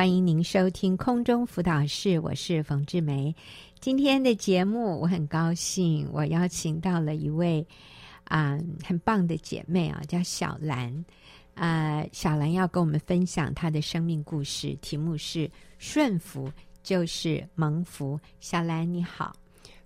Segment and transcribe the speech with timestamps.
[0.00, 3.36] 欢迎您收听空中辅导室，我是冯志梅。
[3.80, 7.60] 今天的节目我很高兴，我邀请到了一位
[8.24, 10.90] 啊、呃、很棒的姐妹啊，叫小兰。
[11.54, 16.50] 啊、呃，小兰要跟我们分享她的生命故事，题目是“顺服
[16.82, 18.18] 就是蒙福”。
[18.40, 19.36] 小兰你好，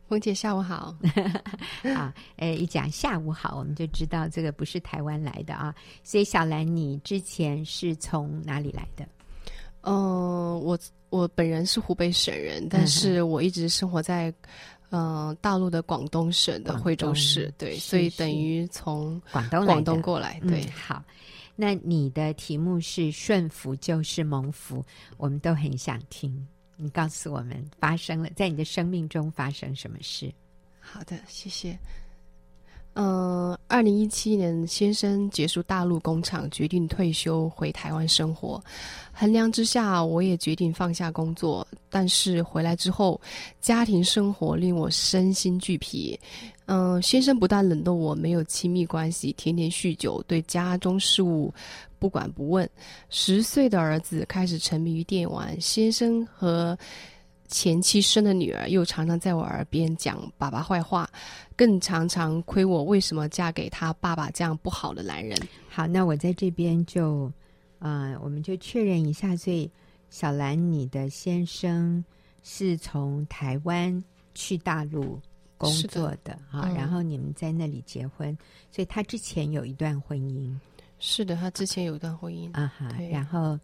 [0.06, 0.96] 冯姐下午好。
[1.92, 5.74] 啊，呃，一讲下午好，我们就知道这个不是台湾来的啊。
[6.04, 9.04] 所以小兰，你之前是从哪里来的？
[9.84, 10.78] 嗯、呃，我
[11.10, 14.30] 我本人是湖北省人，但是我一直生活在
[14.90, 21.04] 嗯、呃、大陆的广东省的惠州市，对，所以等于从广东广东过来，对、嗯，好。
[21.56, 24.84] 那你的题目是“顺服就是蒙福”，
[25.16, 26.44] 我们都很想听，
[26.76, 30.32] 你告诉我们发生了在你的生命中发生什么事？
[30.80, 31.78] 好的，谢谢。
[32.94, 38.62] 嗯，二零一七年，先生结束大陆工厂，决定退休回台湾生活。
[39.12, 41.66] 衡量之下，我也决定放下工作。
[41.90, 43.20] 但是回来之后，
[43.60, 46.18] 家庭生活令我身心俱疲。
[46.66, 51.52] 嗯，先生不但冷落我，没有亲密关系，天天酗酒，对家中事务
[51.98, 52.68] 不管不问。
[53.10, 56.78] 十岁的儿子开始沉迷于电玩，先生和
[57.54, 61.08] 前妻生的女儿又常常在我耳边讲爸爸坏话，
[61.54, 65.38] 更常常亏我为什么嫁给他爸爸这样不好的男人。
[65.68, 67.32] 好，那我在这边就，
[67.78, 69.36] 呃，我们就确认一下。
[69.36, 69.70] 所以，
[70.10, 72.04] 小兰，你的先生
[72.42, 74.02] 是从台湾
[74.34, 75.20] 去大陆
[75.56, 78.36] 工作的啊，嗯，然后你们在那里结婚，
[78.72, 80.52] 所以他之前有一段婚姻。
[80.98, 83.56] 是的，他之前有一段婚姻啊哈，然后。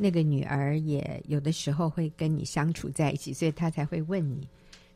[0.00, 4.48] 那个女儿也有的时候会跟你相处在一起，所以她才会问你，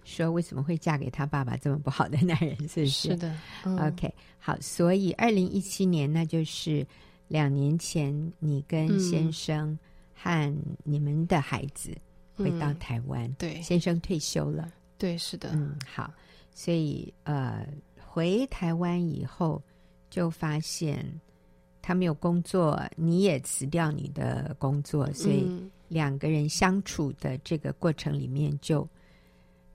[0.05, 2.57] 说为什么会嫁给他爸爸这么不好的男人？
[2.69, 3.09] 是不是？
[3.11, 3.37] 是的。
[3.65, 6.87] 嗯、OK，好，所以二零一七年，那就是
[7.27, 9.77] 两年前，你跟先生
[10.15, 11.91] 和你们的孩子
[12.37, 13.25] 回到台湾。
[13.25, 14.73] 嗯、对，先生退休了。
[14.99, 15.51] 对，是的。
[15.53, 16.15] 嗯，好，
[16.55, 17.67] 所以呃，
[17.99, 19.61] 回台湾以后
[20.09, 21.05] 就发现。
[21.83, 25.45] 他没有工作，你也辞掉你的工作，所以
[25.89, 28.89] 两个人相处的这个过程里面就，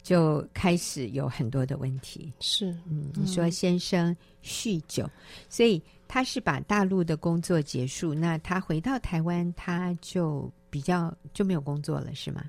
[0.01, 2.31] 就就开始有很多的问题。
[2.39, 5.11] 是，嗯，你说先生酗酒，嗯，
[5.49, 12.41] 所以他是把大陆的工作结束，那他回到台湾，他就比较就没有工作了，是吗？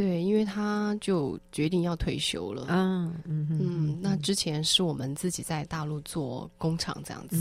[0.00, 2.68] 对，因为他就决定要退休了。
[2.70, 7.36] 嗯嗯那之前是我们自己在大陆做工厂这样子。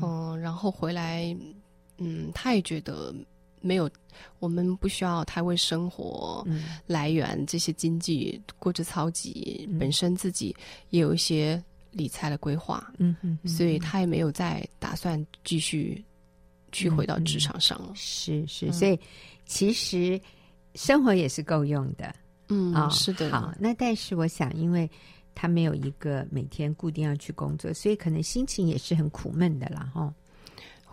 [0.00, 1.36] 嗯然后回来，
[1.98, 3.12] 嗯，他也觉得
[3.60, 3.90] 没有，
[4.38, 6.46] 我们不需要太为生活
[6.86, 10.54] 来源这些经济过之操急，嗯，本身自己
[10.90, 11.60] 也有一些
[11.90, 12.92] 理财的规划。
[12.98, 16.00] 嗯嗯，所以他也没有再打算继续
[16.70, 17.88] 去回到职场上了。
[17.88, 18.96] 嗯，是是，所以
[19.46, 20.20] 其实。
[20.76, 22.14] 生活也是够用的，
[22.48, 23.30] 嗯，哦，是的。
[23.30, 24.88] 好，那但是我想，因为
[25.34, 29.90] 他没有一个每天固定要去工作，所以可能心情也是很苦闷的啦。
[29.92, 30.14] 哈、哦。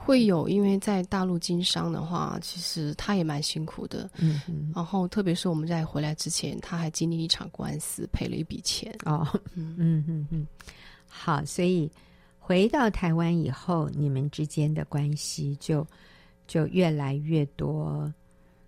[0.05, 4.09] 会有，因为在大陆经商的话，其实他也蛮辛苦的。
[4.17, 4.69] 嗯嗯。
[4.75, 8.94] 然后，特别是我们在回来之前，他还经历一场官司，赔了一笔钱。
[9.05, 10.47] 哦，嗯嗯嗯嗯。
[11.07, 11.89] 好，所以
[12.38, 15.88] 回到台湾以后，你们之间的关系就
[16.47, 18.13] 就越来越多。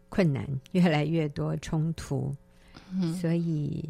[0.10, 2.34] 困难越来越多，冲突，
[2.92, 3.84] 嗯、所以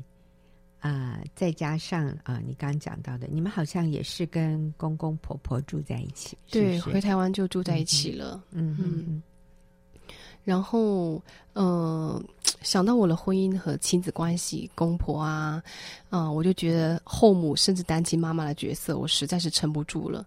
[0.80, 6.84] 啊、呃，再加上啊、呃，你刚刚讲到的，你们好像也是跟公公婆婆住在一起，对，是？
[6.84, 9.06] 是回台湾就住在一起了，嗯嗯。
[9.08, 9.24] 嗯。
[10.46, 11.22] 然后，
[11.54, 12.24] 嗯、呃，
[12.62, 15.62] 想到我的婚姻和亲子关系，公婆啊，
[16.10, 20.24] 啊、呃，我就觉得后母甚至单亲妈妈的角色，我实在是撑不住了。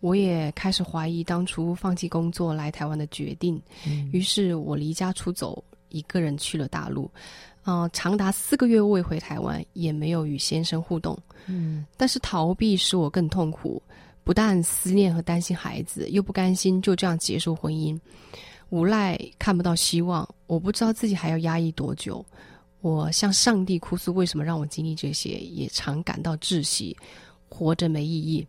[0.00, 7.04] 我也开始怀疑当初放弃工作来台湾的决定，嗯、于是我离家出走，一个人去了大陆。
[7.62, 11.18] 啊、呃，长达四个月未回台湾，也没有与先生互动。
[11.44, 13.82] 嗯，但是逃避使我更痛苦，
[14.24, 17.98] 不但思念和担心孩子，又不甘心就这样结束婚姻，
[18.70, 20.28] 无奈看不到希望。
[20.46, 22.24] 我不知道自己还要压抑多久。
[22.80, 25.30] 我向上帝哭诉，为什么让我经历这些？
[25.30, 26.96] 也常感到窒息，
[27.48, 28.46] 活着没意义。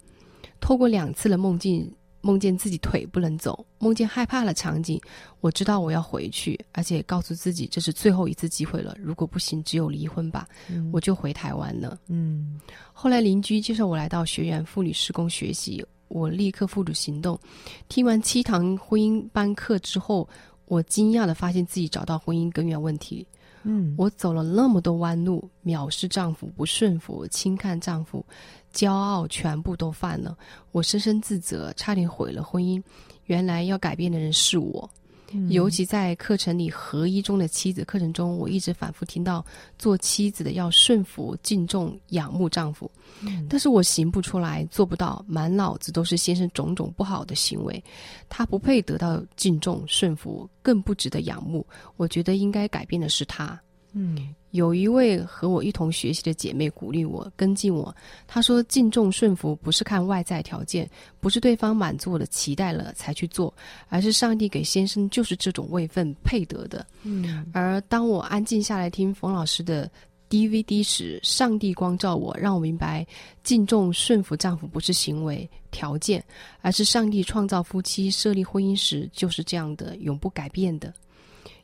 [0.62, 1.92] 透过两次的梦境，
[2.22, 5.02] 梦见自己腿不能走，梦见害怕的场景，
[5.40, 8.96] 我知道我要回去，而且告诉自己这是最后一次机会了。
[9.00, 11.98] 如果不行，只有离婚吧，嗯、我就回台湾了。
[12.08, 12.60] 嗯，
[12.94, 17.40] 后来邻居介绍我来到学院妇女施工学习，我立刻付诸行动。
[17.88, 20.28] 听完七堂婚姻班课之后，
[20.66, 23.26] 我惊讶的发现自己找到婚姻根源问题。
[23.64, 28.26] 嗯，我走了那么多弯路，藐视丈夫，不顺服，轻看丈夫。
[28.74, 30.38] 骄傲全部都犯了，
[30.72, 32.82] 我深深自责，差点毁了婚姻。
[33.26, 34.90] 原来要改变的人是我。
[35.32, 39.46] 嗯、尤其在课程里合一中的妻子课程中，我一直反复听到
[39.78, 42.90] 做妻子的要顺服、敬重、仰慕丈夫，
[43.22, 47.84] 嗯、但是我行不出来，做不到，满脑子都是先生种种不好的行为，
[48.28, 51.66] 他不配得到敬重、顺服，更不值得仰慕。
[51.98, 53.60] 我觉得应该改变的是他。
[53.94, 54.34] 嗯。
[54.52, 57.96] 有一位和我一同学习的姐妹鼓励我、跟进我。
[58.28, 63.54] 她说：“敬重顺服不是看外在条件，不是对方满足我的期待了才去做，
[63.90, 67.46] 而是上帝给先生就是这种位分配得的。”嗯。
[67.54, 69.88] 而当我安静下来听冯老师的
[70.32, 73.06] DVD 时，上帝光照我，让我明白
[73.44, 76.24] 敬重顺服丈夫不是行为条件，
[76.62, 80.92] 而是上帝创造夫妻、设立婚姻时就是这样的，永不改变的。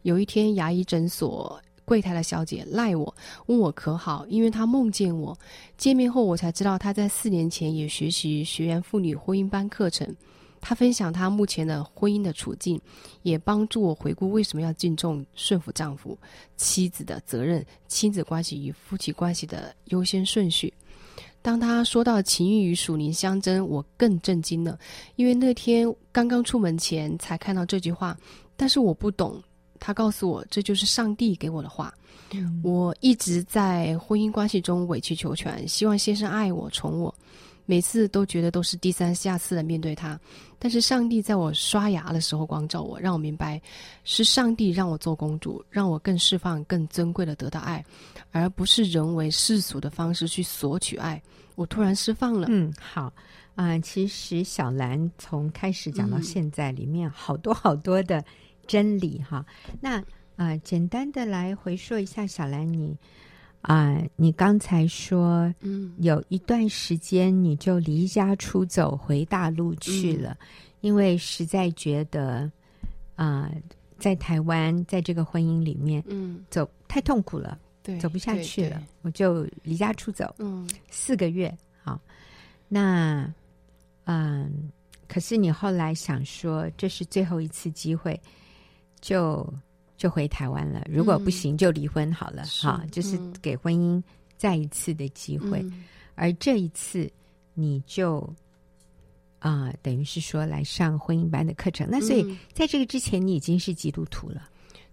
[0.03, 1.59] 有一天，牙医诊所。
[1.85, 3.15] 柜台的小姐赖我，
[3.45, 5.37] 问我可好，因为她梦见我。
[5.77, 10.13] 见面后，我才知道她在四年前也学习学员妇女婚姻班课程。
[10.59, 12.81] 她分享她目前的婚姻的处境，
[13.21, 16.17] 也帮助我回顾为什么要敬重顺服丈夫、
[16.57, 20.73] 妻子的责任、亲子关系与夫妻关系的优先顺序。
[21.43, 24.79] 当她说到情欲与属灵相争，我更震惊了，
[25.17, 28.17] 因为那天刚刚出门前才看到这句话，
[28.55, 29.39] 但是我不懂。
[29.85, 31.93] 他告诉我，这就是上帝给我的话。
[32.33, 37.13] 嗯、我一直在婚姻关系中委曲求全，希望先生爱我、宠我，
[37.67, 40.19] 每次都觉得都是低三下四的面对他。
[40.57, 43.61] 但是上帝在我刷牙的时候光照我，让我明白
[44.03, 47.85] 是上帝让我做公主，让我更释放、更尊贵的得到爱，
[48.31, 51.21] 而不是人为世俗的方式去索取爱。
[51.53, 52.47] 我突然释放了。
[52.49, 53.03] 嗯，好
[53.53, 53.79] 啊、呃。
[53.81, 58.25] 其实小兰从开始讲到现在，里面好多好多的。
[58.67, 59.45] 真理哈，
[59.79, 60.00] 那
[60.35, 62.97] 啊、呃，简单的来回说一下，小兰你
[63.62, 70.47] 啊、呃，你刚才说，嗯，有一段时间你就离家出走回大陆去了，嗯、
[70.81, 72.51] 因为实在觉得
[73.15, 73.51] 啊、呃，
[73.97, 82.00] 在台湾在这个婚姻里面，嗯，走太痛苦了，对，走不下去了，我就离家出走，嗯，四个月，好，
[82.67, 83.21] 那
[84.03, 84.50] 嗯、呃，
[85.07, 88.19] 可是你后来想说，这是最后一次机会。
[89.05, 89.47] 就
[89.97, 94.01] 就回台湾了，如果不行就离婚好了，哈、嗯，就是给婚姻
[94.35, 95.59] 再一次的机会。
[95.61, 95.83] 嗯、
[96.15, 97.07] 而这一次，
[97.53, 98.21] 你就
[99.37, 101.87] 啊、呃，等于是说来上婚姻班的课程。
[101.87, 104.49] 那所以在这个之前，你已经是基督徒了。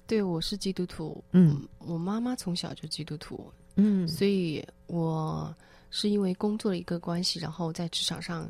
[0.06, 1.24] 对，我是基督徒。
[1.32, 3.50] 嗯，我妈妈从小就基督徒。
[3.76, 5.56] 嗯，所以我
[5.90, 8.46] 是因为工作的一个关系，然后在职场上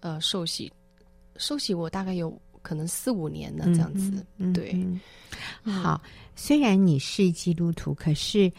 [0.00, 0.72] 呃受洗，
[1.36, 2.36] 受洗我大概有。
[2.62, 4.72] 可能四五年了，这样子，对。
[4.74, 5.00] 嗯、
[5.62, 6.00] 好，
[6.36, 8.50] 虽然你是基督徒，可是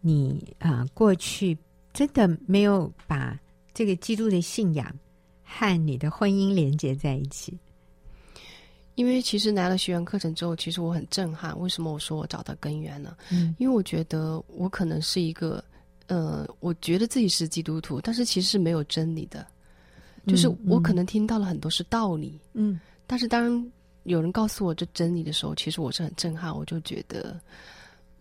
[0.00, 1.56] 你啊、呃，过去
[1.92, 3.38] 真的没有把
[3.74, 4.94] 这个基督的信仰
[5.42, 7.58] 和你的婚姻连接在一起。
[8.94, 11.58] 因为其实来了学员课程之后，其实我很震撼。
[11.60, 13.14] 为什么我说我找到根源呢？
[13.30, 15.62] 嗯，因为我觉得我可能是一个，
[16.06, 19.46] 呃，我觉得自己是基督徒，但是其实是没有真理的。
[20.26, 22.80] 就是我可能听到了很多是道理，嗯。
[23.06, 23.64] 嗯但是当
[24.02, 26.52] 有人告诉我这真理的时候，其实我是很震撼。
[26.52, 27.40] 我就觉得，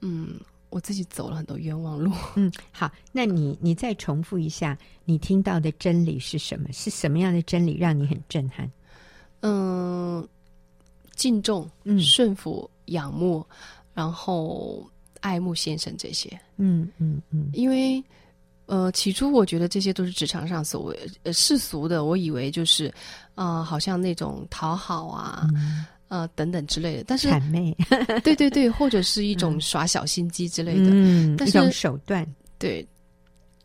[0.02, 0.40] 嗯，
[0.70, 2.12] 我自己走了很多冤枉路。
[2.36, 6.72] 嗯，好，那你你再重复一下，你听到的真理是什么？
[6.72, 8.72] 是什么样的真理让你很震撼？
[9.42, 10.28] 嗯，
[11.16, 13.46] 敬重、顺服、仰慕，
[13.94, 14.88] 然后
[15.20, 16.30] 爱慕先生这些。
[16.58, 18.04] 嗯嗯嗯，因为。
[18.68, 22.88] 呃，起初我觉得这些都是职场上所谓呃世俗的，我以为就是，
[23.36, 27.04] 啊、呃，好像那种讨好啊，嗯、呃等等之类的。
[27.06, 27.76] 但是，谄媚，
[28.24, 32.26] 对对对，或者是一种耍小心机之类的，嗯，但是一种手段。
[32.58, 32.88] 对，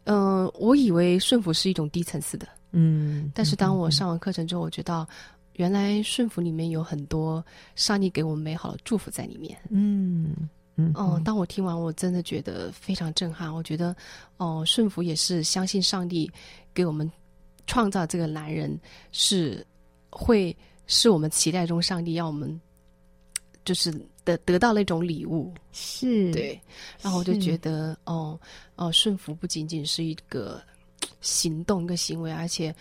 [0.04, 3.32] 嗯、呃，我以为顺服是一种低层次的，嗯。
[3.34, 5.06] 但是当我上完课程之后，我觉得
[5.54, 7.42] 原来顺服里面有很多
[7.74, 10.34] 上帝给我们美好的祝福在里面，嗯。
[10.76, 13.52] 嗯，哦，当我听完，我真的觉得非常震撼。
[13.54, 13.94] 我觉得，
[14.38, 16.30] 哦，顺服也是相信上帝
[16.72, 17.10] 给我们
[17.66, 18.78] 创造这个男人，
[19.12, 19.66] 是
[20.08, 22.60] 会是我们期待中上帝要我们
[23.64, 23.92] 就是
[24.24, 26.58] 得得到那种礼物，是对。
[27.02, 28.38] 然后我就觉得，哦
[28.76, 30.62] 哦，顺服不仅仅是一个
[31.20, 32.74] 行动、一个行为，而且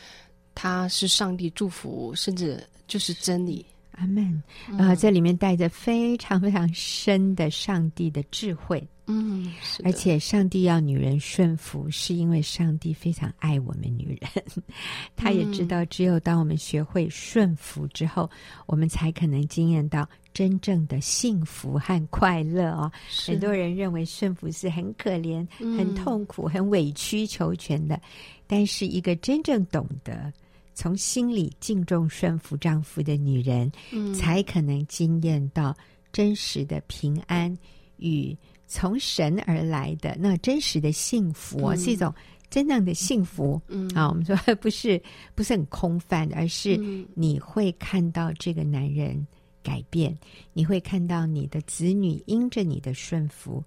[0.55, 3.65] 它是上帝祝福，甚至就是真理。
[3.99, 4.41] 阿门，
[4.77, 9.53] 啊，这里面带着非常非常深的上帝的智慧，嗯，
[9.83, 14.43] 而且上帝要女人顺服，是因为上帝非常爱我们女人，
[15.17, 18.29] 他也知道，只有当我们学会顺服之后，
[18.67, 22.89] 我们才可能经验到真正的幸福和快乐哦。
[23.25, 27.99] 很多人认为顺服是很可怜、很痛苦、很委曲求全的，
[28.47, 30.31] 但是一个真正懂得。
[30.73, 35.75] 从心里敬重顺服丈夫的女人，嗯，才可能经验到
[36.11, 37.55] 真实的平安
[37.97, 38.35] 与
[38.65, 42.13] 从神而来的那真实的幸福，嗯、是一种
[42.49, 43.61] 真正的幸福。
[43.67, 45.01] 嗯，啊，我们说不是
[45.35, 46.77] 不是很空泛，而是
[47.13, 49.27] 你会看到这个男人
[49.61, 50.17] 改变，
[50.53, 53.63] 你会看到你的子女因着你的顺服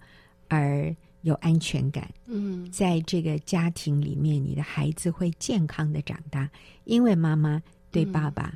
[0.49, 2.09] 而有安全感。
[2.26, 6.49] 嗯，在这个家庭里面，你的孩子会健康的长大。
[6.85, 8.52] 因为妈妈对爸爸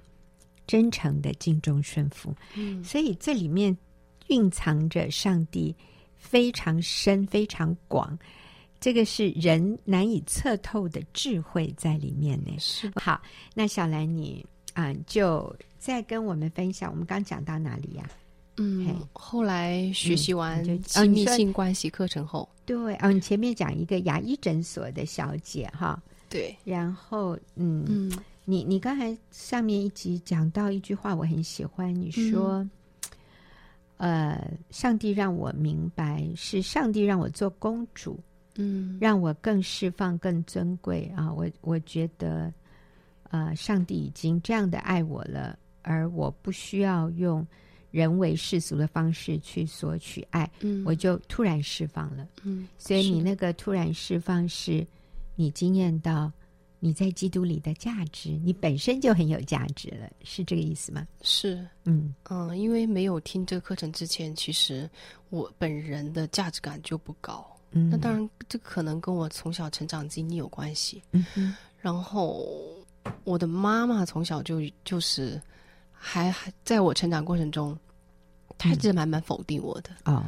[0.67, 3.77] 真诚的敬重顺服，嗯，所以这里面
[4.29, 5.75] 蕴藏着上帝
[6.17, 8.19] 非常深、非常广，
[8.81, 12.53] 这个是人难以测透的智慧在里面呢。
[12.59, 13.23] 是好，
[13.55, 14.45] 那小兰你
[14.75, 18.11] 啊，就再跟我们分享，我们刚讲到哪里呀？
[18.57, 26.03] 嗯，后来学习完嗯亲密性关系课程后，对，哦，你前面讲一个牙医诊所的小姐哈。
[26.29, 28.13] 对，然后，嗯，嗯，
[28.45, 32.67] 你你刚才上面一集讲到一句话，我很喜欢，你说，
[33.99, 38.19] 嗯、呃，上帝让我明白，是上帝让我做公主，
[38.57, 41.33] 嗯，让我更释放、更尊贵啊！
[41.33, 42.53] 我我觉得，
[43.31, 47.47] 呃，上帝已经这样的爱我了，而我不需要用
[47.97, 54.87] 人为世俗的方式去索取爱，嗯，我就突然释放了，嗯，所以你那个突然释放是。
[55.39, 56.33] 你经验到
[56.81, 61.07] 你在基督里的价值，你本身就很有价值了，是这个意思吗？
[61.21, 64.89] 是，嗯嗯，因为没有听这个课程之前，其实
[65.29, 67.47] 我本人的价值感就不高。
[67.73, 71.03] 嗯，那当然，这可能跟我从小成长经历有关系。
[71.13, 72.49] 嗯哼，然后
[73.25, 75.39] 我的妈妈从小就就是
[75.93, 77.79] 还还在我成长过程中，
[78.59, 79.91] 她一直蛮蛮否定我的。
[80.05, 80.25] 哦，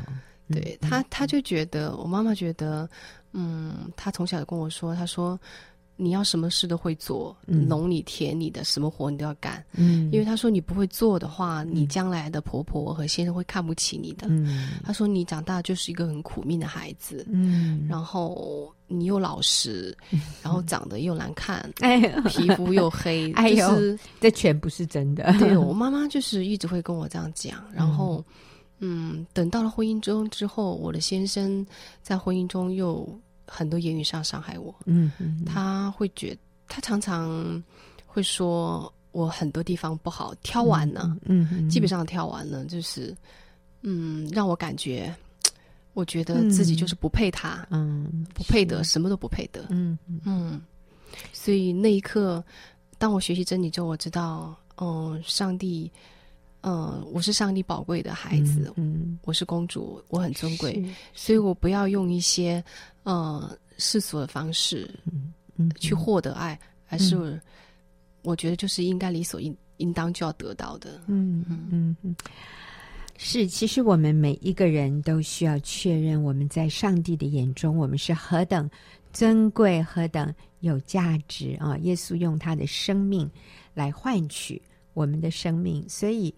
[0.50, 2.88] 对，他，他就觉得我妈妈觉得。
[3.32, 5.38] 嗯，他从小就跟我说：“他说
[6.00, 9.62] 你要什么事都会做，嗯、农你田你的，什么活你都要干。
[9.72, 14.28] 嗯，因为他说你不会做的话，你将来的婆婆和先生会看不起你的。
[14.30, 17.26] 嗯，他说你长大就是一个很苦命的孩子。
[17.28, 25.34] 嗯，然后你又老实，嗯、 然后长得又难看， 哎，皮肤又黑， 哎呦，就是、这全不是真的。
[25.40, 28.24] 对我妈妈就是一直会跟我这样讲，然后。”
[28.80, 31.66] 嗯，等到了婚姻中之后，我的先生
[32.00, 33.04] 在婚姻中又
[33.48, 34.74] 很多言语上伤害我。
[34.84, 36.36] 嗯嗯，他会觉，
[36.68, 37.62] 他常常
[38.06, 43.16] 会说我很多地方不好，挑完了，嗯，嗯基本上挑完了，就是
[43.82, 45.12] 嗯，让我感觉，
[45.94, 50.60] 我觉得自己就是不配他，嗯，不配得，什么都不配得，嗯嗯，
[51.32, 52.44] 所以那一刻，
[52.98, 55.90] 当我学习真理之后，我知道，嗯，上帝。
[56.62, 60.84] 嗯，我是上帝宝贵的孩子，嗯，嗯，我是公主，我很尊贵，
[61.14, 62.62] 所以我不要用一些
[63.04, 67.40] 呃世俗的方式，嗯嗯，去获得爱，而是
[68.22, 71.44] 我觉得就是应该理所应应当就要得到的，嗯。
[71.48, 72.16] 嗯嗯，
[73.16, 78.68] 是，其实我们每一个人都需要确认，我们在上帝的眼中，我们是何等
[79.12, 81.76] 尊贵，何等有价值啊！
[81.78, 83.30] 耶稣用他的生命
[83.74, 84.60] 来换取。
[84.94, 86.34] 我们的生命，所以，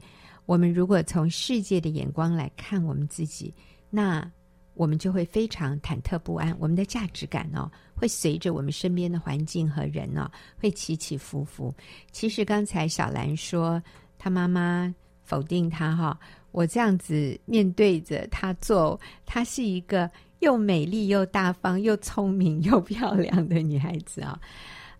[0.46, 3.54] 我们如果从世界的眼光来看我们自己，
[3.88, 4.30] 那
[4.74, 6.56] 我们就会非常忐忑不安。
[6.58, 11.74] 我们的价值感哦，会随着我们身边的环境和人哦，会起起伏伏。
[12.12, 13.82] 其实刚才小兰说，
[14.18, 16.18] 她妈妈否定她哈，
[16.50, 24.40] 我这样子面对着她做，她是一个又美丽又大方又聪明又漂亮的女孩子啊。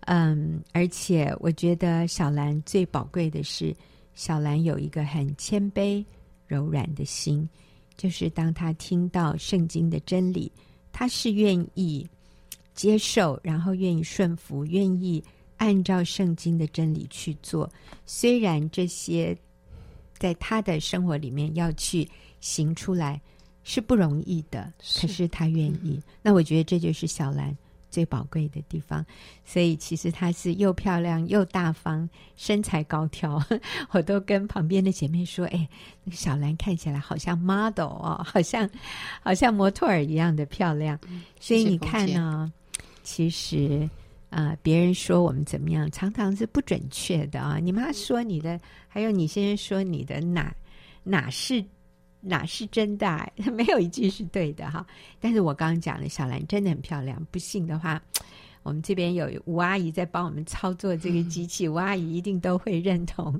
[0.01, 3.75] 嗯，而且我觉得小兰最宝贵的是，
[4.15, 6.03] 小兰有一个很谦卑、
[6.47, 7.47] 柔软的心，
[7.97, 10.51] 就是当她听到圣经的真理，
[10.91, 12.07] 她是愿意
[12.73, 15.23] 接受，然后愿意顺服，愿意
[15.57, 17.71] 按照圣经的真理去做。
[18.05, 19.37] 虽然这些
[20.17, 23.21] 在她的生活里面要去行出来
[23.63, 25.91] 是不容易的，是，可是她愿意。
[25.97, 26.03] 嗯。
[26.23, 27.55] 那我觉得这就是小兰。
[27.91, 29.05] 最宝贵的地方，
[29.45, 33.39] 所以其实她是又漂亮又大方，身材高挑。
[33.91, 35.69] 我都跟旁边的姐妹说：“哎，
[36.03, 38.67] 那个小兰看起来好像 model 哦，好像
[39.21, 40.97] 好像模特儿一样的漂亮。
[41.07, 42.51] 嗯”所以你看呢，
[43.03, 43.87] 其实
[44.29, 47.59] 啊、呃，别人说我们怎么样，常常是不准确的啊。
[47.59, 50.55] 你妈说你的，还有你先生说你的哪，
[51.03, 51.63] 哪哪是？
[52.21, 53.27] 哪是真的啊？
[53.51, 54.85] 没有一句是对的哈。
[55.19, 57.25] 但是我刚刚讲的小兰真的很漂亮。
[57.31, 58.01] 不信的话，
[58.63, 63.39] 我们这边有吴阿姨在帮我们操作这个 机器，吴阿姨一定都会认同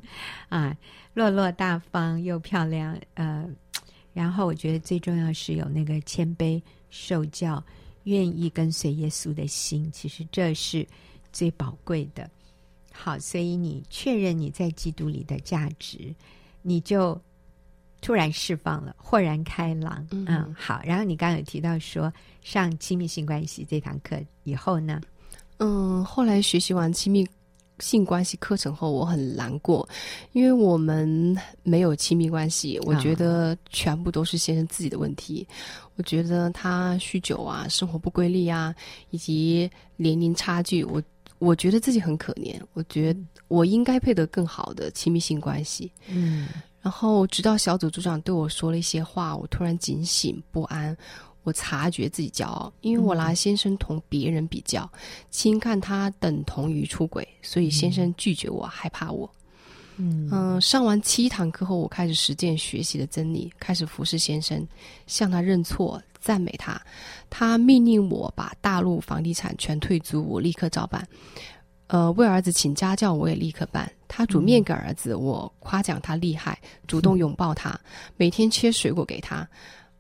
[0.50, 0.76] 啊。
[1.14, 3.48] 落落大方又漂亮，呃，
[4.14, 7.64] 然后我觉得最重要是有那个谦卑受教、
[8.06, 9.92] 愿意跟随耶稣的心。
[9.92, 10.88] 其实这是
[11.32, 12.30] 最宝贵的。
[12.94, 16.14] 好，所以你确认你在基督里的价值，
[16.62, 17.20] 你就
[18.02, 20.06] 突然释放了，豁然开朗。
[20.12, 20.82] 嗯，嗯，好。
[20.84, 25.00] 然后你刚刚有提到说，上亲密性关系这堂课以后呢？
[25.60, 27.28] 嗯，后来学习完亲密
[27.80, 29.88] 性关系课程后，我很难过，
[30.32, 32.80] 因为我们没有亲密关系。
[32.84, 35.48] 我觉得全部都是先生自己的问题。
[35.50, 38.74] 哦、我觉得他酗酒啊，生活不规律啊，
[39.12, 41.02] 以及年龄差距，我。
[41.40, 45.92] 我觉得自己很可怜，我觉得我应该配得更好的亲密性关系。
[46.08, 46.48] 嗯，
[46.82, 50.96] 然后直到小组组长对我说了一些话，我突然警醒不安。
[51.44, 54.88] 我察觉自己骄傲，因为我拿先生同别人比较，
[55.32, 59.28] 轻看他等同于出轨，所以先生拒绝我，害怕我。
[59.98, 64.68] 嗯嗯，上完七堂课后，我开始实践学习的真理，开始服侍先生，
[65.08, 66.80] 向他认错，赞美他。
[67.28, 71.08] 他命令我把大陆房地产全退租，我立刻照办。
[71.88, 73.92] 呃，为儿子请家教，我也立刻办。
[74.14, 77.80] 他煮面给儿子，我夸奖他厉害，主动拥抱他，
[78.18, 79.48] 每天切水果给他。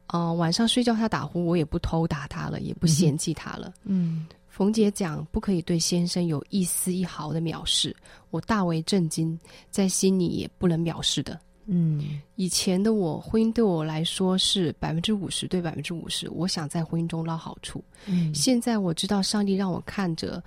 [0.08, 3.74] 呃，晚上睡觉他打呼，我也不偷打他了，也不嫌弃他了。
[3.86, 4.28] 嗯。
[4.50, 7.96] 冯姐讲，不可以对先生有一丝一毫的藐视，
[8.32, 9.40] 我大为震惊，
[9.70, 11.40] 在心里也不能藐视的。
[11.68, 17.82] 嗯，以前的我，婚姻对我来说是百分之五十对百分之五十，我想在婚姻中捞好处。
[18.06, 20.44] 嗯，现在我知道上帝让我看着，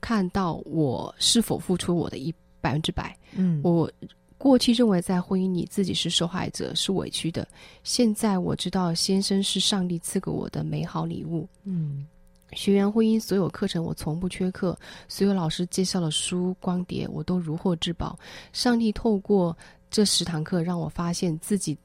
[0.00, 2.34] 看到我是否付出我的一
[2.66, 3.16] 百分之百。
[3.36, 3.90] 嗯，我
[4.36, 7.46] 过去认为在婚姻里自己是受害者，是委屈的，
[7.84, 11.48] 现在我知道先生是上帝赐给我的美好礼物。
[11.64, 12.06] 嗯。
[12.52, 14.78] 学员婚姻所有课程，我从不缺课。
[15.08, 18.16] 所有老师介绍的书、光碟，我都如获至宝。
[18.52, 19.56] 上帝透过
[19.90, 21.76] 这十堂课，让我发现自己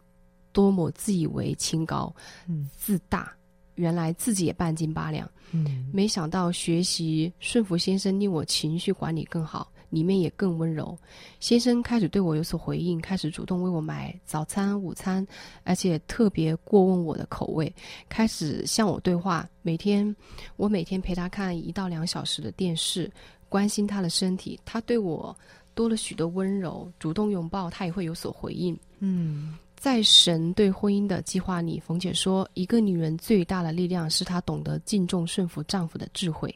[0.53, 2.13] 多么自以为清高、
[2.47, 3.33] 嗯、自大，
[3.75, 5.27] 原来自己也半斤八两。
[5.51, 9.70] 嗯，没想到学习顺服先生，令我情绪管理更好。
[9.91, 10.97] 里面也更温柔，
[11.39, 15.25] 先生开始对我有所回应，开始主动为我买早餐、午餐，
[15.63, 17.71] 而且特别过问我的口味，
[18.09, 19.47] 开始向我对话。
[19.61, 20.15] 每天，
[20.55, 23.11] 我每天陪他看一到两小时的电视，
[23.47, 24.59] 关心他的身体。
[24.65, 25.37] 他对我
[25.75, 28.75] 多了许多温柔，主动拥抱，他也会有所回应。
[28.99, 29.53] 嗯。
[29.81, 36.55] 在神对婚姻的计划里，冯姐说，一个女人最大的力量是她懂得敬重顺服丈夫的智慧。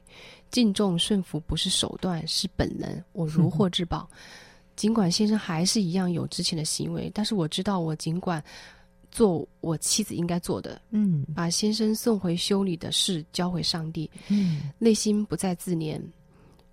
[0.52, 3.04] 敬重顺服不是手段，是本能。
[3.14, 4.08] 我如获至宝。
[4.76, 8.44] 尽管先生还是一样有之前的行为，但是我知道，我尽管
[9.10, 16.00] 做我妻子应该做的，嗯，把先生送回修理的事交回上帝，嗯，内心不再自怜。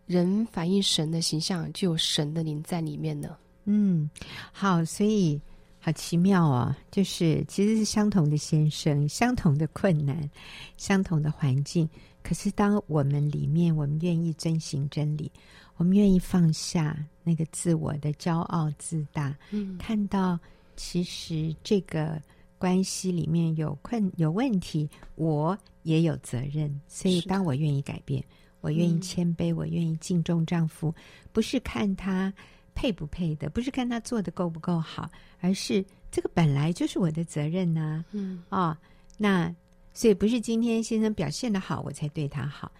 [0.04, 3.34] 人反映神的形象，就有神的灵在里面呢。
[3.64, 4.10] 嗯，
[4.52, 5.40] 好，所以。
[5.85, 10.31] 好奇妙哦，就是其实是相同的先生，相同的困难，
[10.77, 11.88] 相同的环境。
[12.23, 15.29] 可是当我们里面，我们愿意遵行真理，
[15.77, 20.38] 我们愿意放下那个自我的骄傲自大，嗯，看到
[20.77, 22.23] 其实这个
[22.59, 26.81] 关系里面有困有问题，我也有责任。
[26.87, 28.23] 所以当我愿意改变，
[28.61, 30.95] 我愿意谦卑，我愿意敬重丈夫，
[31.33, 32.33] 不是看他。
[32.74, 38.04] 配不配的，不是看他做的够不够好，而是这个本来就是我的责任呐、啊。
[38.12, 38.76] 嗯，哦，
[39.16, 39.54] 那
[39.94, 42.70] 所以不是今天先生表现的好，我才对他好，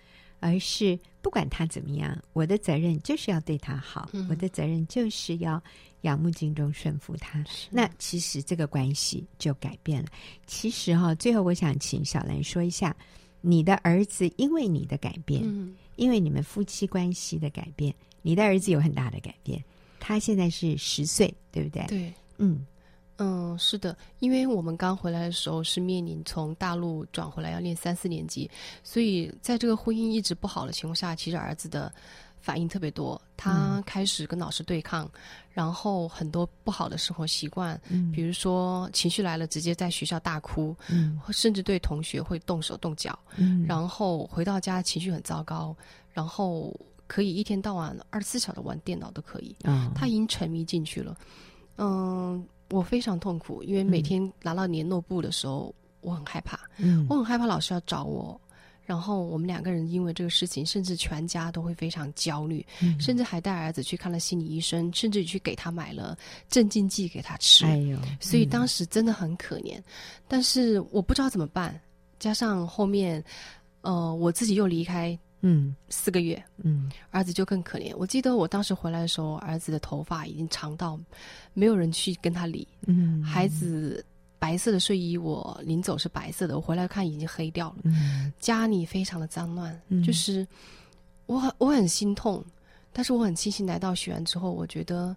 [0.41, 5.63] 而是不管他怎么样，我的责任就是要对他好，嗯、我的责任就是要
[6.03, 7.45] 仰慕、敬重、顺服他。
[7.71, 10.09] 那其实这个关系就改变了。
[10.47, 12.97] 其实哈、哦，最后我想请小兰说一下，
[13.41, 19.63] 你的儿子因为你的改变，嗯、因为你们夫妻关系的改变，你的儿子有很大的改变。
[20.05, 21.87] 他现在是十岁，对不对？
[21.87, 22.67] 对，嗯
[23.19, 28.51] 嗯，是的，因为我们刚回来的时候是面临从大陆转回来要念三四年级，
[28.83, 31.95] 所以在这个婚姻一直不好的情况下，其实儿子的
[32.41, 33.21] 反应特别多。
[33.37, 35.11] 他开始跟老师对抗，嗯、
[35.53, 45.77] 然后很多不好的生活习惯，嗯、比如说情绪来了直接在学校大哭，嗯，甚至对同学会动手动脚，嗯，然后回到家情绪很糟糕，
[46.13, 46.75] 然后。
[47.13, 51.15] 可以一天到晚二十四小时玩电脑都可以，哦、他已经沉迷进去了。
[51.77, 58.41] 嗯，我非常痛苦，因为每天拿到联络簿的时候，嗯、我很害怕，嗯，我很害怕老师要找我，
[58.87, 66.17] 然后我们两个人因为这个事情，甚至全家都会非常焦虑，嗯、甚至还带儿子去看了心理医生，甚至去给他买了
[66.49, 67.67] 镇静剂给他吃。
[67.67, 69.85] 哎呦，所以当时真的很可怜，嗯、
[70.29, 71.79] 但是我不知道怎么办，
[72.19, 73.23] 加上后面，
[73.83, 75.19] 呃，我自己又离开。
[75.43, 77.95] 嗯，四个月，嗯，儿子就更可怜。
[77.97, 80.99] 我记得我当时回来的时候，儿子的头发已经长到
[81.53, 82.67] 没有人去跟他理。
[82.87, 84.05] 嗯，孩子
[84.39, 87.77] 白色的睡衣，我临走是白色的，我回来看已经黑掉了。
[87.83, 90.47] 嗯，家里非常的脏乱，嗯、就是
[91.27, 92.45] 我很我很心痛。
[92.95, 95.17] 但是我很庆幸来到学院之后，我觉得，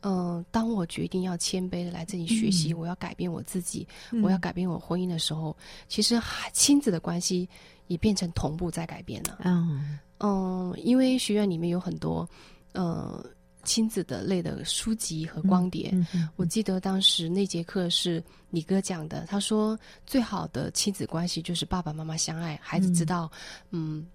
[0.00, 5.56] 嗯、呃，当我决定要谦卑的来这里学习，嗯、我要改变我自己，嗯、我要改变我婚姻的时候，
[5.88, 6.20] 其实
[6.52, 7.48] 亲子的关系
[7.86, 9.38] 也变成同步在改变了。
[9.44, 12.28] 嗯嗯，因为学院里面有很多，
[12.72, 13.24] 呃。
[13.62, 15.94] 亲子的类的书籍和光碟，
[16.36, 19.26] 我记得当时那节课是李哥讲的。
[19.26, 23.30] 他说，最好的亲子关系就是爸爸妈妈相爱，孩子知道，
[23.68, 24.06] 嗯，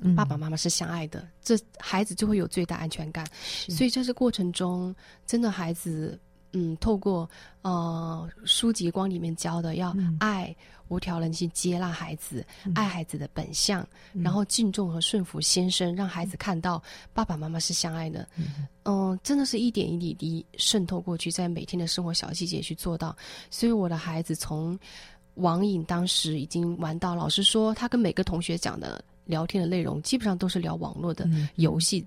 [0.00, 3.26] 嗯爸爸妈妈是相爱的，这孩子就会有最大安全感。
[3.68, 4.94] 所以在这过程中，
[5.26, 6.18] 真的孩子。
[6.52, 7.28] 嗯，透过
[7.60, 10.56] 呃书籍光里面教的，要爱、嗯、
[10.88, 16.82] 无条件去接纳孩子，嗯、爱孩子的本相，嗯、然后敬重和顺服先生，让孩子看到
[17.12, 18.26] 爸爸妈妈是相爱的。
[18.36, 23.14] 嗯、呃，真的是一点一滴滴渗透过去，在每天的生活小细节去做到。
[23.50, 24.76] 所以我的孩子从
[25.34, 32.00] 网瘾当时已经玩到，老师说他跟每个同学讲的聊天的内容，基本上都是聊网络的游戏。
[32.00, 32.06] 嗯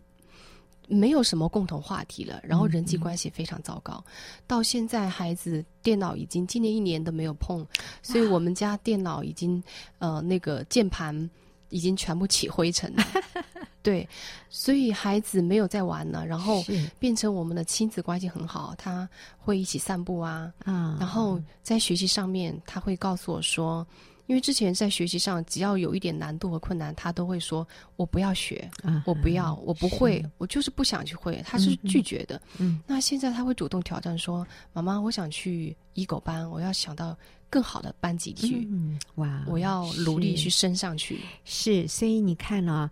[0.94, 4.04] 没有什么共同话题了，然后人际关系非常糟糕。
[4.06, 7.66] 嗯嗯、到现在，孩子电脑已经今年一年都没有碰，
[8.04, 9.64] 所以我们家电脑已经
[10.00, 11.30] 呃那个键盘
[11.70, 13.04] 已经全部起灰尘了。
[13.82, 14.06] 对，
[14.50, 16.62] 所以孩子没有在玩了，然后
[17.00, 19.08] 变成我们的亲子关系很好，他
[19.38, 23.88] 会一起散步啊，嗯、然后在学习上面他会告诉我说。
[24.32, 27.68] 因为之前在学习上，只要有一点难度和困难，他都会说
[27.98, 32.42] ：“我不要学，啊、我不要，我不会，我就是不想去会。”他是拒绝的。
[32.58, 37.14] 嗯，那现在他会主动挑战说：“妈妈，我想去一狗班，我要想到
[37.50, 38.66] 更好的班级去。
[38.72, 41.20] 嗯”哇，我要努力去升上去。
[41.44, 42.90] 是，所以你看哦，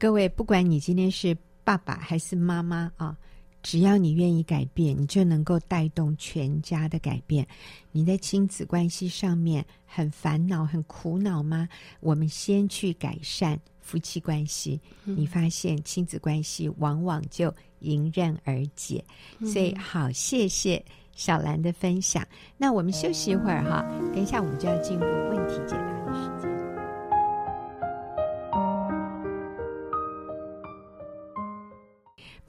[0.00, 3.16] 各位，不管你今天是爸爸还是妈妈啊。
[3.62, 7.46] 只要你愿意改变，你就能够带动全家的改变。
[7.92, 11.68] 你在亲子关系上面很烦恼、很苦恼吗？
[12.00, 19.04] 我们先去改善夫妻关系，嗯、你发现亲子关系往往就迎刃而解。
[19.38, 22.26] 嗯、所以，好，谢谢小兰的分享。
[22.58, 26.51] 那我们休息一会儿哈，等一下我们就要进入问题解答的时间。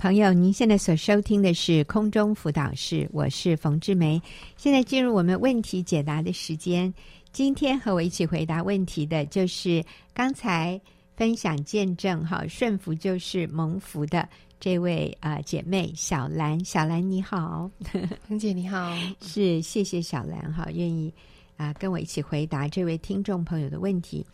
[0.04, 4.22] 朋友，您现在所收听的是空中辅导室，我是冯志梅。
[4.58, 6.94] 现在进入我们问题解答的时间。
[7.32, 9.82] 今天和我一起回答问题的就是
[10.13, 10.78] 刚才
[11.16, 14.28] 分享见证哈，顺服就是蒙福的
[14.60, 16.62] 这位啊、呃、姐妹小兰。
[16.66, 17.72] 小兰你好，
[18.28, 21.13] 冯姐你好，是谢谢小兰哈，愿意
[21.56, 24.26] 啊、呃、跟我一起回答这位听众朋友的问题。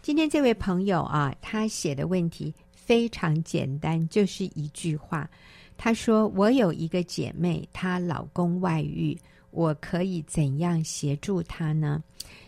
[0.00, 2.54] 今天这位朋友啊，他写的问题。
[2.88, 5.28] 非常简单，就是一句话。
[5.76, 9.14] 她说：“我有一个姐妹，她老公外遇，
[9.50, 12.02] 我可以怎样协助她呢？”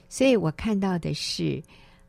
[0.09, 1.63] 所以我看到的是，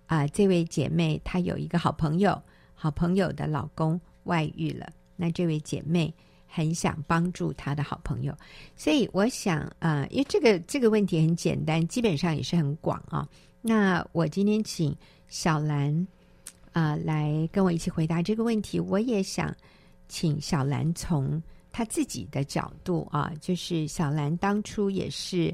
[0.06, 2.42] 啊、这位姐妹她有一个好朋友，
[2.74, 4.90] 好朋友的老公外遇了。
[5.18, 6.12] 那这位姐妹
[6.48, 8.34] 很想帮助她的好朋友，
[8.78, 13.28] 所以我想，啊、因为这个这个问题很简单，基本上也是很广啊。
[13.62, 14.96] 那我今天请
[15.28, 16.08] 小兰。
[16.74, 18.80] 啊、呃，来跟我一起回答这个问题。
[18.80, 19.54] 我也想
[20.08, 25.54] 请小兰从她自己的角度啊，就是小兰当初也是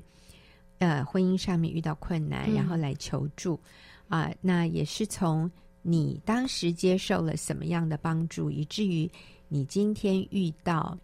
[0.77, 3.59] 呃婚姻上面遇到困难，然后来求助
[4.07, 4.31] 啊。
[4.41, 5.49] 那也是从
[5.81, 9.09] 你当时接受了什么样的帮助，以至于
[9.47, 10.97] 你今天遇到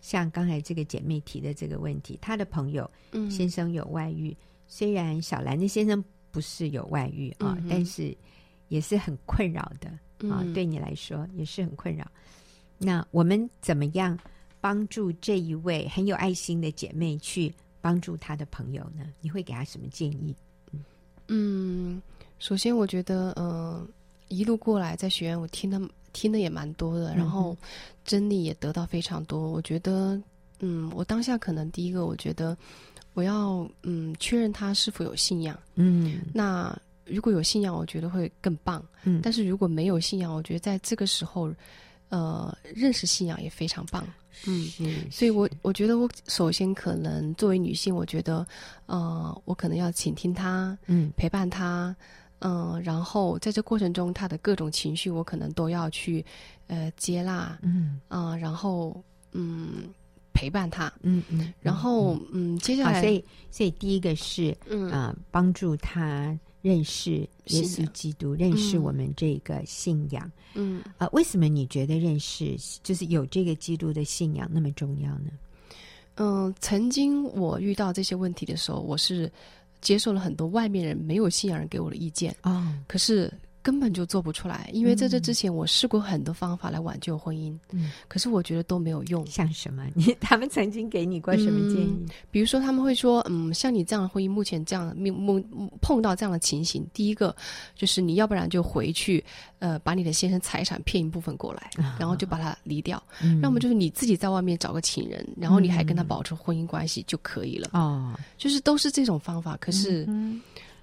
[0.00, 2.90] 像刚才这个姐妹提的这个问题，她的朋友
[3.30, 8.16] 先生有外遇，嗯、虽然小兰的先生不是有外遇啊，嗯、但是。
[8.68, 9.88] 也是很困扰的
[10.28, 12.04] 啊，对你来说也是很困扰。
[12.78, 14.18] 嗯、那我们怎么样
[14.60, 19.06] 帮助这一位很有爱心的姐妹去帮助她的朋友呢？
[19.20, 20.34] 你会给她什么建议？
[20.72, 20.84] 嗯，
[21.28, 22.02] 嗯，
[22.38, 23.86] 首先我觉得，呃，
[24.28, 25.80] 一路过来在学院，我听的
[26.12, 27.56] 听的也蛮多的，然后
[28.04, 29.50] 真理也得到非常多。
[29.50, 30.20] 我觉得，
[30.58, 32.56] 嗯，我当下可能第一个，我觉得
[33.14, 35.58] 我要嗯确认他是否有信仰。
[35.76, 36.76] 嗯，那。
[37.08, 38.84] 如果有信仰，我觉得会更棒。
[39.04, 41.52] 嗯，但是如果没有信仰，我觉得在这个时候，
[42.08, 44.06] 呃，认识信仰也非常棒。
[44.46, 48.46] 嗯，是所以我我觉得我首先可能作为女性，我觉得，
[48.86, 51.94] 呃，我可能要倾听她，嗯，陪伴她，
[52.38, 56.24] 嗯、呃，然后在这过程中，她的各种情绪，我可能都要去，
[56.68, 59.88] 呃，接纳，嗯，啊、呃，然后，嗯，
[60.32, 66.38] 陪伴她，嗯嗯，然后，嗯，嗯，接下来，所以，所以第一个是，嗯帮助她。
[66.60, 70.30] 认识耶稣基督，认识我们这个信仰。
[70.54, 75.30] 嗯啊、呃，为什么你觉得认识就是有这个基督的信仰那么重要呢？
[76.16, 79.30] 嗯、呃，曾经我遇到这些问题的时候，我是
[79.80, 82.52] 接受了很多外面人没有信仰人给我的意见啊。
[82.52, 83.32] 哦、可是
[83.68, 89.26] 根本就做不出来，因为在这之前我试过很多方法来挽救婚姻，嗯，可是我觉得都没有用。
[89.26, 89.86] 像什么？
[89.94, 91.94] 你他们曾经给你过什么建议？
[92.00, 97.36] 嗯，比如说他们会说，嗯，像你这样的婚姻，目前这样命碰碰到这样的情形，第一个
[97.76, 99.22] 就是你要不然就回去，
[99.58, 107.68] 呃，把你的先生财产骗一部分过来，然后就把他离掉；嗯，要么就是你自己在外面找个情人，然后你还跟他保持婚姻关系就可以了。
[107.74, 110.08] 哦，就是都是这种方法，可是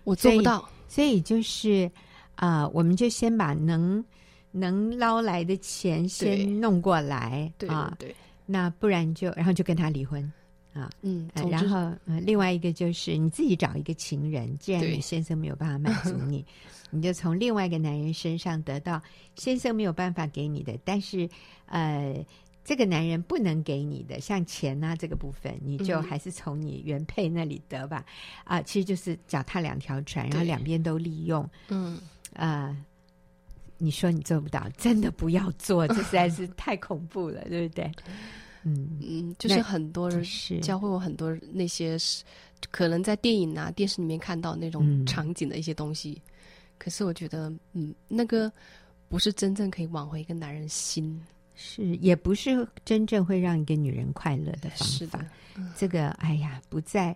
[0.04, 1.90] 我做不到，所以，所以就是。
[2.36, 4.04] 啊、呃，我们就先把能
[4.52, 10.22] 能捞来的钱先弄过来，对啊，对，对，那不然就然后就跟他离婚
[10.74, 16.46] 啊，嗯，然后另外一个就是你自己找一个情人，既然你先生没有办法满足你，
[16.92, 19.02] 你就从另外一个男人身上得到
[19.36, 21.30] 先生没有办法给你的，但是
[21.66, 22.26] 呃。
[22.68, 28.04] 这个男人不能给你的，像钱啊这个部分，你就还是从你原配那里得吧。
[28.44, 31.48] 啊、嗯呃，其实就是脚踏两条船，然后两边都利用。
[31.68, 32.00] 嗯，
[32.36, 32.76] 呃，
[33.78, 37.92] 你说你做不到，真的不要做，这实在是太恐怖了， 对不对？
[38.64, 42.24] 嗯嗯，就是很多人是教会我很多那些是
[42.72, 46.32] 可能在电影啊、电视里面看到那种场景的一些东西，嗯、
[46.80, 48.52] 可是我觉得，嗯，那个
[49.08, 51.22] 不是真正可以挽回一个男人心。
[51.54, 55.26] 是，也不是真正会让一个女人快乐的方法。
[55.56, 57.16] 嗯、这个，哎呀，不在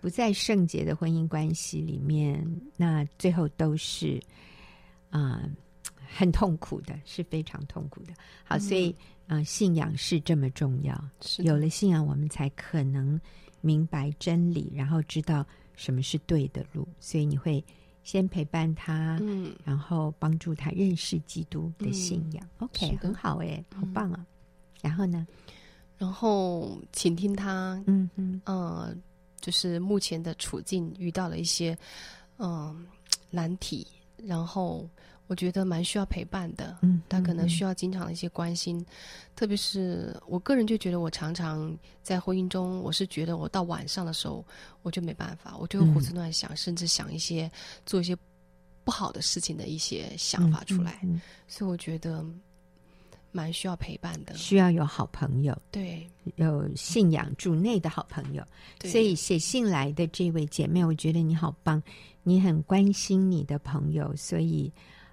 [0.00, 2.44] 不在圣洁的婚姻关系里面，
[2.76, 4.20] 那最后都是
[5.10, 5.50] 啊、呃，
[6.16, 8.12] 很痛苦的，是非常痛苦的。
[8.44, 8.90] 好，所以
[9.26, 11.10] 啊、呃，信仰是这么重要。
[11.20, 13.20] 是有了信仰，我们才可能
[13.60, 16.86] 明白真理，然后知道什么是对的路。
[17.00, 17.64] 所以你会。
[18.06, 22.48] 先陪伴他，嗯，然后帮助他认识基督的信仰。
[22.60, 24.18] 嗯、OK，很好哎，好棒啊！
[24.20, 24.26] 嗯、
[24.80, 25.26] 然后呢？
[25.98, 28.94] 然后倾听他，嗯嗯呃，
[29.40, 31.76] 就是目前的处境遇到了一些
[32.36, 32.76] 嗯、呃、
[33.28, 33.84] 难题，
[34.24, 34.88] 然后。
[35.28, 38.86] 我觉得蛮需要陪伴的，嗯，他可能需要经常的一些关心，嗯、
[39.34, 44.44] 特别是我个人就觉得，我常常在婚姻中，我是觉得我到晚上的时候，
[44.82, 47.50] 我就没办法，我就会胡思乱想，嗯、甚至想一些
[47.84, 48.16] 做一些
[48.84, 51.00] 不好的事情的一些想法出来，
[51.48, 52.24] 所以我觉得
[53.36, 58.42] 蛮需要陪伴的，需要有好朋友，对，有信仰主内的好朋友，
[58.84, 61.82] 所以写信来的这位姐妹，我觉得你好棒，
[62.22, 64.72] 你很关心你的朋友，所以。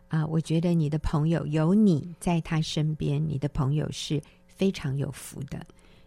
[0.09, 5.59] 啊，我觉得你的朋友有你在他身边，你的朋友是非常有福的。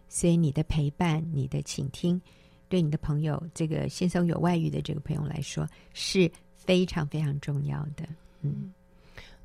[0.07, 2.21] 所以你的陪伴、你的倾听，
[2.69, 8.07] 对你的朋友，这个先生有外遇的这个朋友来说，是非常非常重要的。
[8.43, 8.73] 嗯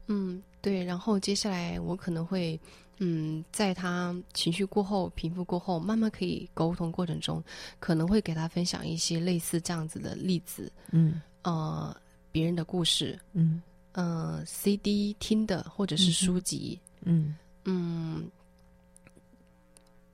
[0.06, 0.82] 嗯，对。
[0.82, 2.58] 然后接下来我可能会，
[2.98, 7.44] 嗯，在他情绪过后、平复过后，慢慢可以沟通过程中，
[7.78, 10.72] 可能会给他分享一些类似这样子的例子。
[10.90, 11.94] 嗯，呃，
[12.30, 13.18] 别人的故事。
[13.34, 13.60] 嗯。
[13.94, 18.26] 嗯、呃、，CD 听的或者是书籍，嗯嗯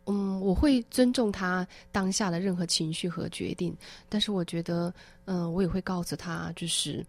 [0.07, 3.73] 嗯，我会尊重他当下的任何情绪和决定，
[4.09, 4.93] 但是我觉得，
[5.27, 7.07] 嗯、呃，我也会告诉他，就是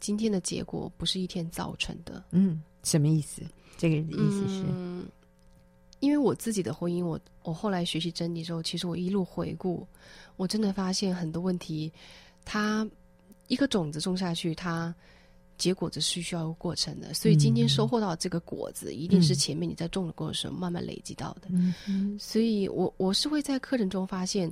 [0.00, 2.24] 今天的结果不是一天造成的。
[2.32, 3.42] 嗯，什么意思？
[3.76, 5.06] 这个意思是，嗯、
[6.00, 9.86] 因为我自己的婚姻，我我后来学习真理之后，其实我一路回顾，
[10.36, 11.92] 我真的发现很多问题，
[12.44, 12.88] 它
[13.48, 14.94] 一颗种子种下去，它。
[15.58, 21.48] 结果子是需要一个过程的，所以今天收获到这个果子，嗯、一定是前面你在种的过程慢慢累积到的。
[21.50, 24.48] 嗯嗯、所以我我是会在课程中发现，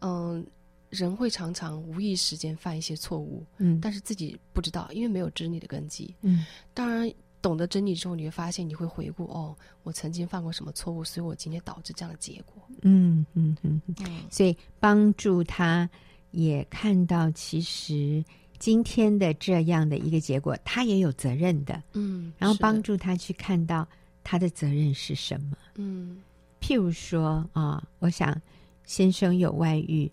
[0.00, 0.44] 嗯、呃，
[0.90, 6.44] 人会常常无意时间犯一些错误，嗯，但是自己不知道，因为没有真理的根基，嗯。
[6.74, 7.10] 当然，
[7.42, 12.62] 懂得真理之后，你会发现，你会回顾，哦，我曾经犯过什么错误，所以我今天导致这样的结果。
[12.82, 13.94] 嗯嗯嗯嗯。
[14.30, 15.88] 所以帮助他
[16.30, 18.24] 也看到，其实。
[18.60, 23.88] 今天的这样的一个结果，他也有责任的，嗯，然后帮助他去看到
[24.22, 26.18] 他的责任是什么，嗯，
[26.60, 28.38] 譬如说啊，我想
[28.84, 30.12] 先生有外遇，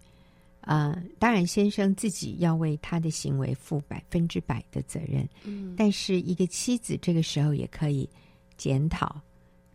[0.67, 8.07] 啊，当然先生自己要为他的行为负百分之百的责任，嗯，但是一个妻子这个时候也可以
[8.57, 9.21] 检讨，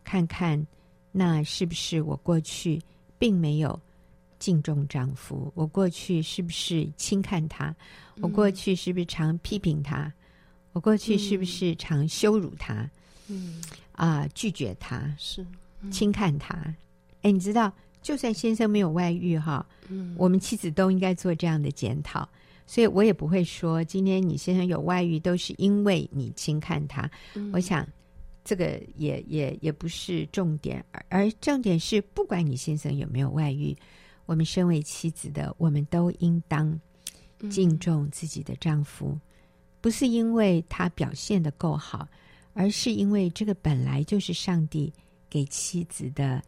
[0.03, 0.63] 看看
[1.11, 2.79] 那是不是我过去
[3.17, 3.79] 并没有。
[4.39, 7.73] 敬重丈夫，我过去是不是轻看他？
[8.19, 10.01] 我过去是不是常批评他？
[10.01, 10.13] 嗯、
[10.73, 12.73] 我过去是不是常羞辱他？
[13.29, 13.61] 嗯
[13.93, 15.45] 啊、呃，拒绝他是、
[15.79, 16.55] 嗯、轻看他？
[17.21, 17.71] 哎，你知道，
[18.03, 22.29] 就算先生没有外遇哈，嗯，我们妻子都应该做这样的检讨。
[22.67, 27.09] 所以我也不会说，今天你先生有外遇都是因为你轻看他。
[27.33, 27.87] 嗯、我想，
[28.45, 33.75] 这个也也也不是重点，而而重点是，不管你先生有没有外遇。
[34.25, 36.79] 我们身为妻子的，我们都应当
[37.49, 39.19] 敬重自己的丈夫，
[39.81, 42.07] 不是因为他表现的够好，
[42.53, 44.91] 而是因为这个本来就是上帝
[45.29, 46.41] 给妻子的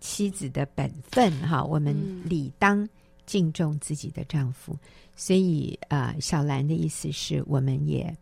[0.00, 1.64] 妻子的本分哈。
[1.64, 2.88] 我们理当
[3.26, 4.78] 敬重自己的丈夫，嗯、
[5.16, 8.16] 所以呃，小兰的意思是我们也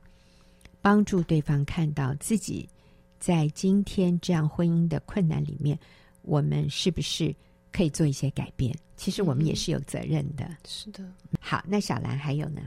[0.81, 2.69] 帮助对方看到自己
[3.19, 5.79] 在今天这样婚姻的困难里面，
[6.23, 7.35] 我们是不是
[7.73, 8.77] 可以做一些改变？
[8.97, 10.45] 其实我们也是有责任的。
[10.45, 11.05] 嗯、是的。
[11.41, 12.63] 好，那小兰还有呢？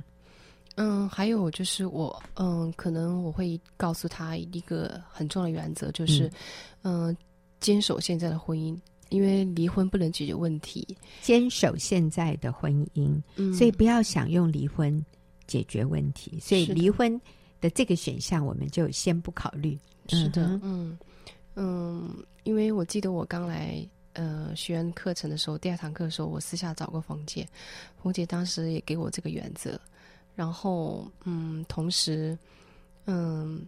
[0.76, 6.32] 嗯，还有就是我，嗯，可能我会告诉他一个很重要的原则，就是，
[6.84, 7.16] 嗯，
[7.60, 10.88] 坚守现在的婚姻，因为离婚不能解决问题。
[11.22, 15.04] 坚守现在的婚姻，嗯，所以不要想用离婚
[15.46, 16.40] 解决问题。
[16.40, 17.20] 所以离婚
[17.60, 19.78] 的这个选项，我们就先不考虑。
[20.08, 20.98] 是的，嗯
[21.56, 23.88] 嗯，因为我记得我刚来。
[24.14, 27.48] 呃，学员课程的时候，第二堂课的时候，我私下找过冯姐，
[28.02, 29.80] 冯姐当时也给我这个原则，
[30.36, 32.38] 然后，嗯，同时，
[33.06, 33.66] 嗯，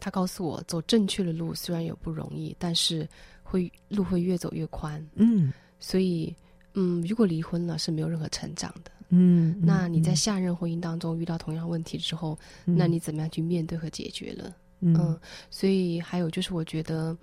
[0.00, 3.08] 她告诉我，走正确的路虽然有不容易，但是
[3.42, 6.34] 会路会越走越宽，嗯，所以，
[6.74, 14.56] 嗯，如果离婚了是没有任何成长的，嗯，那你在下任婚姻当中遇到同样问题之后，嗯，那你怎么样去面对和解决了？
[14.80, 17.16] 嗯，嗯，所以还有就是，我觉得。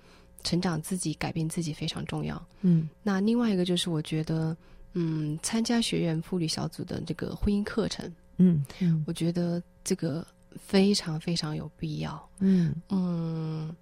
[0.44, 2.40] 成长自己、改变自己非常重要。
[2.60, 4.56] 嗯，那另外一个就是，我觉得，
[4.92, 10.24] 嗯，参加学员妇女小组的这个婚姻课程，嗯嗯，我觉得这个
[10.58, 12.28] 非常非常有必要。
[12.38, 13.74] 嗯嗯，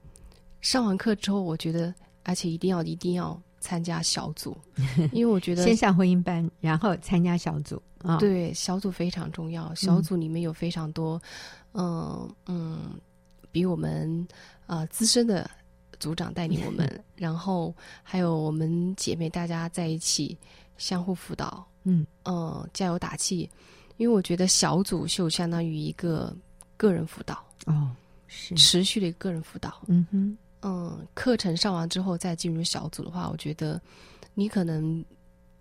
[0.60, 4.56] 上完课之后，我觉得，而且一定要一定要参加小组，
[5.12, 9.74] 因为我觉得先上婚姻班，然后参加小组啊，哦、对，小组非常重要。
[9.74, 11.20] 小组里面有非常多，
[11.72, 12.98] 嗯嗯，
[13.50, 14.26] 比我们
[14.66, 15.50] 呃资深的。
[16.00, 20.36] 组长带领我们， 然后还有我们姐妹大家在一起
[20.76, 23.48] 相互辅导，嗯呃，加油打气。
[23.96, 26.36] 因为我觉得小组就相当于一个
[26.76, 27.90] 个人辅导哦，
[28.26, 29.80] 是持续的一个个人辅导。
[29.86, 33.80] 嗯哼，嗯，课程上完之后再进入小组的话，我觉得
[34.34, 35.04] 你可能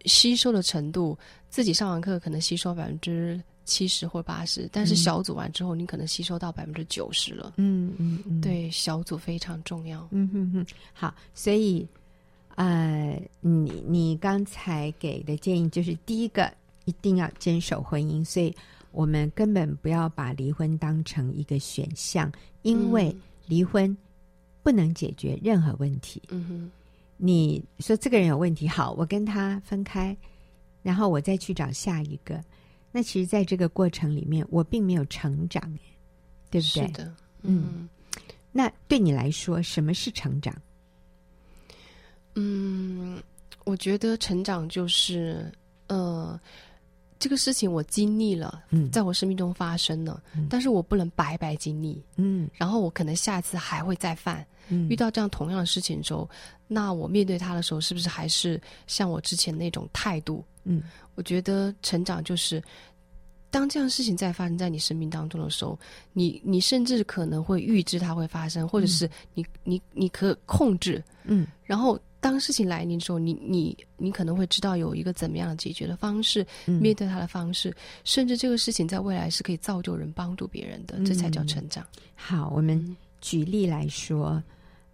[0.05, 1.17] 吸收的程度，
[1.49, 3.41] 自己上完课可能吸收百分之。
[3.65, 7.53] 七十或八十，但是小组完之后，嗯、你可能吸收到百分之九十了。
[7.55, 10.05] 嗯嗯嗯，对，小组非常重要。
[10.11, 11.87] 嗯哼哼，好，所以，
[12.55, 18.53] 呃，你你刚才给的建议就是，第一个一定要坚守婚姻，所以
[18.93, 23.13] 我们根本不要把离婚当成一个选项，因为
[23.45, 23.95] 离婚
[24.61, 26.21] 不能解决任何问题。
[26.29, 26.71] 嗯哼，
[27.17, 30.15] 你说这个人有问题，好，我跟他分开，
[30.81, 32.41] 然后我再去找下一个。
[32.91, 35.61] 那其实，在这个过程里面，我并没有成长，
[36.51, 36.85] 对不对？
[36.85, 37.05] 是的，
[37.41, 37.65] 嗯。
[37.65, 37.89] 嗯，
[38.51, 40.55] 那对你来说，什么是成长？
[42.35, 43.21] 嗯，
[43.65, 45.51] 我觉得成长就是，
[45.87, 46.39] 呃，
[47.23, 56.29] 这个事情我经历了，嗯，在我生命中发生了，嗯，但是我不能白白经历，嗯，然后我可能下一次还会再犯，嗯，遇到这样同样的事情的时候，
[56.67, 60.43] 那我面对他的时候，是不是还是像我之前那种态度？
[60.65, 60.83] 嗯。
[61.15, 62.61] 我觉得成长就是，
[63.49, 65.79] 当这样的事情再发生在你生命当中的时候，
[66.11, 81.85] 你你甚至可能会预知它会发生，或者是你你你可控制，嗯，然后当事情来临的时候，你你你可能会知道有一个怎么样的解决的方式，嗯、面对它的方式，甚至这个事情在未来是可以造就人、帮助别人的，这才叫成长。
[81.93, 84.41] 嗯、好，我们举例来说，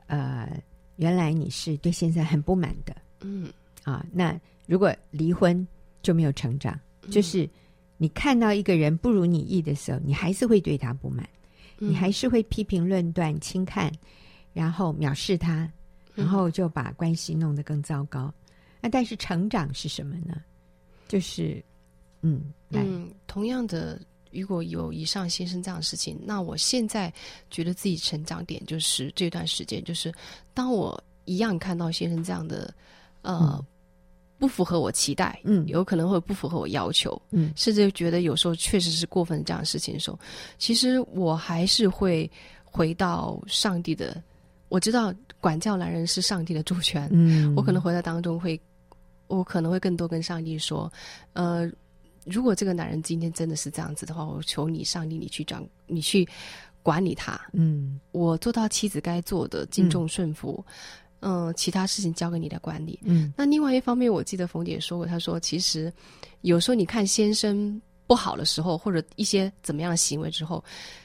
[0.07, 0.61] 呃，
[0.95, 3.47] 原来你是对现在很不满的，嗯。
[3.83, 5.65] 啊，那如果离婚。
[6.01, 6.79] 就没有成长，
[7.11, 7.47] 就是
[7.97, 11.27] 你看到一个人不如你意的时候，你还是会对他不满，
[11.79, 13.91] 嗯、你还是会批评论断、轻看，
[14.53, 15.69] 然后藐视他，
[16.19, 18.34] 然后就把关系弄得更糟糕。
[18.82, 20.41] 那、但是成长是什么呢？
[21.08, 21.63] 就是，
[22.21, 23.99] 嗯嗯，同样的，
[24.32, 27.12] 如果有以上先生这样的事情，那我现在
[27.49, 30.13] 觉得自己成长点就是这段时间，就是
[30.53, 32.73] 当我一样看到先生这样的，
[33.21, 33.39] 呃。
[33.41, 33.65] 嗯
[34.39, 40.17] 不符合我期待，嗯，有可能会不符合我要求，嗯，甚至觉得有时候确实是过分这样的事情的时候，
[40.58, 42.32] 其实我还是会
[42.63, 44.23] 回到上帝的。
[44.69, 48.60] 我知道管教男人是上帝的主权，嗯，我可能回到当中会，
[49.27, 50.91] 我可能会更多跟上帝说，
[51.33, 51.69] 呃，
[52.25, 56.27] 如果这个男人今天真的是这样子的话，我求你，上帝，你去掌，你去
[56.81, 60.63] 管理他，嗯，我做到妻子该做的，敬重顺服。
[60.67, 60.73] 嗯
[61.21, 62.98] 嗯，其他事情交给你来管理。
[63.04, 65.91] 嗯，那另外一方面，我记得冯姐说过，她说其实
[66.43, 70.63] 有时候你看先生不好的时候，或者一些怎么样的行为之后，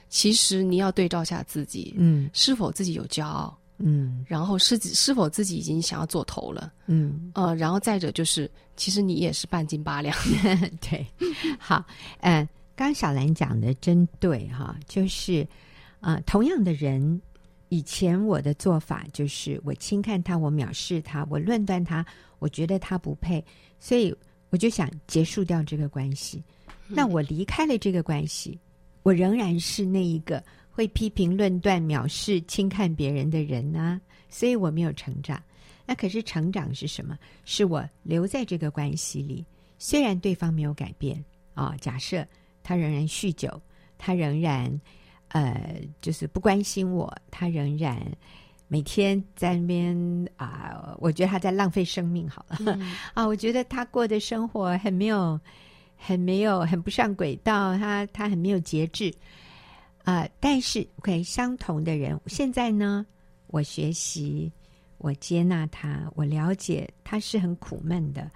[0.08, 10.16] 其实你要对照下自己，嗯，是否自己有骄傲，嗯，然后是是否自己已经想要做头了，嗯，呃，然后再者就是，其实你也是半斤八两。
[10.80, 11.04] 对，
[11.58, 11.84] 好，
[12.20, 15.42] 嗯、呃，刚刚小兰讲的真对哈，就是
[15.98, 17.20] 啊、呃，同样的人，
[17.68, 22.06] 以前我的做法就是我轻看他，我藐视他，我论断他，
[22.38, 23.44] 我觉得他不配，
[23.80, 24.14] 所以
[24.50, 26.42] 我就想结束掉这个关系。
[26.88, 28.56] 嗯、那我离开了这个关系，
[29.02, 30.42] 我仍然是那一个
[30.74, 35.40] 会批评、论断、藐视、轻看别人的人啊，所以我没有成长。
[35.86, 37.16] 那可是成长是什么？
[37.44, 39.46] 是我留在这个关系里，
[39.78, 42.26] 虽然对方没有改变啊、哦，假设
[42.62, 43.60] 他仍然酗酒，
[43.96, 44.80] 他仍然
[45.28, 48.00] 呃，就是不关心我，他仍然
[48.66, 52.28] 每天在那边啊，我觉得他在浪费生命。
[52.28, 55.38] 好了、嗯、 啊，我觉得他过的生活很没有、
[55.96, 59.43] 很没有、很不上轨道，他他很没有节制啊、
[60.04, 60.30] 呃。
[60.40, 63.04] 但是，OK，相同的人，现在呢，
[63.48, 64.52] 我学习。
[64.98, 68.30] 我接纳他，我了解他是很苦闷的。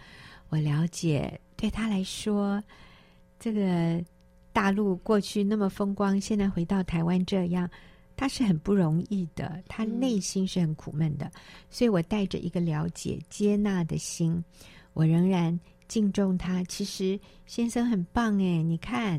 [0.50, 2.62] 我了解对他来说，
[3.40, 4.04] 这个
[4.52, 7.70] 大陆过去那么风光，现在回到台湾这样，
[8.16, 9.62] 他是很不容易的。
[9.66, 11.32] 他内心是很苦闷的，嗯、
[11.70, 14.44] 所以我带着一个了解、接纳的心，
[14.92, 16.62] 我仍然敬重他。
[16.64, 19.18] 其实先生很棒诶，你看。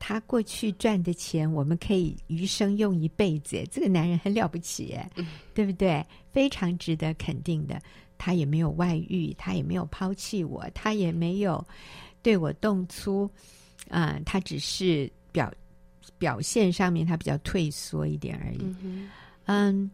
[0.00, 3.62] 他过去赚的钱，我们可以余生用一辈子。
[3.70, 5.08] 这个男人很了不起，哎，
[5.54, 6.04] 对不对？
[6.32, 7.80] 非常值得肯定的。
[8.18, 11.64] 他也没有外遇，他也没有抛弃我，他也没有
[12.22, 13.30] 对我动粗。
[13.88, 15.52] 啊、呃，他只是表
[16.18, 18.74] 表现上面他比较退缩一点而已。
[18.82, 19.10] 嗯，
[19.44, 19.90] 嗯，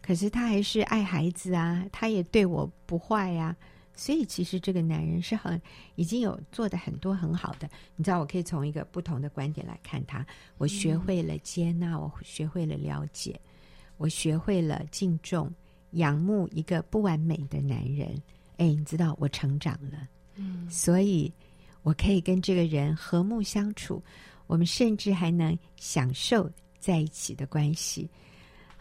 [0.00, 3.56] 可是他还是爱孩子啊，他也对我不坏呀、啊。
[4.00, 5.60] 所以，其实这个男人是很
[5.96, 7.68] 已经有做的很多很好的。
[7.96, 10.24] 你知道，我可以从一个不同的观点来看他。
[10.56, 13.38] 我学会了接纳，我学会了了解，
[13.96, 15.52] 我学会了敬重、
[15.90, 18.10] 仰慕一个不完美的男人。
[18.58, 20.08] 哎，你知道，我成长了。
[20.36, 21.32] 嗯，所以
[21.82, 24.00] 我可以跟这个人和睦相处，
[24.46, 28.08] 我们甚至还能享受在一起的关系。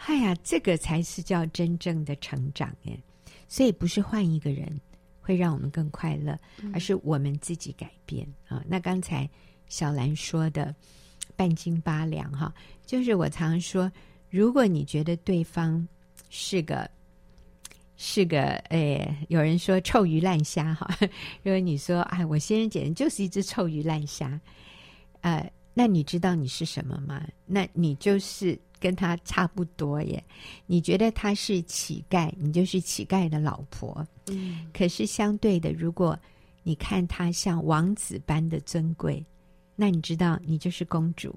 [0.05, 2.99] 哎呀，这个才是叫真正的成长耶！
[3.47, 4.79] 所以不是换一个人。
[5.27, 6.39] 会让我们更快乐，
[6.73, 8.63] 而是我们自己改变啊！
[8.65, 9.29] 那刚才
[9.67, 10.73] 小兰说的
[11.35, 12.53] 半斤八两哈，
[12.85, 13.91] 就是我常常说，
[14.29, 15.85] 如果你觉得对方
[16.29, 16.89] 是个
[17.97, 20.87] 是个诶，有人说臭鱼烂虾哈，
[21.43, 24.39] 如果你说哎，我先生简直就是一只臭鱼烂虾，
[25.19, 27.21] 呃，那你知道你是什么吗？
[27.45, 28.59] 那你就是。
[28.79, 30.23] 跟他差不多耶，
[30.67, 34.07] 你觉得他是乞丐，你就是乞丐的老婆。
[34.27, 36.15] 嗯，可是相对的，如果
[36.61, 39.25] 你看他像王子般的尊贵，
[39.75, 41.35] 那你知道你就是公主。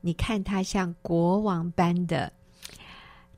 [0.00, 2.32] 你看他像国王般的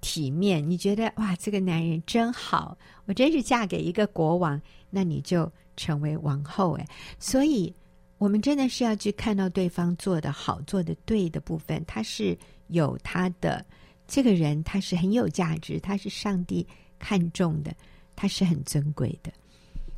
[0.01, 6.87] 体面，你觉得哇，这个男人真好，我真是嫁给一个国王，那你就成为王后哎。
[7.19, 7.75] 所以，
[8.23, 12.39] 我们真的是要去看到对方做得好、做得对的部分，他是。
[12.69, 13.63] 有他的
[14.07, 16.67] 这个人，他是很有价值，他是上帝
[16.99, 17.75] 看重的，
[18.17, 19.31] 他是很尊贵的，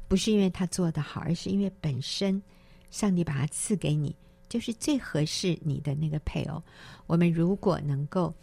[0.09, 2.43] 不是因为他做得好，而是因为本身
[2.91, 4.17] 上帝把他赐给你，
[4.49, 6.61] 就是最合适你的那个配偶。
[7.07, 8.35] 我们如果能够